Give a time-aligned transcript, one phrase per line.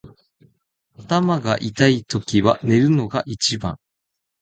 [0.97, 3.77] 頭が痛いときは寝るのが一番。